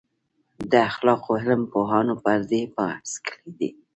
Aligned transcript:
د 0.71 0.73
اخلاقو 0.89 1.29
علم 1.41 1.61
پوهانو 1.71 2.13
پر 2.23 2.39
دې 2.51 2.61
بحث 2.75 3.11
کړی 3.25 3.49
دی. 3.59 3.69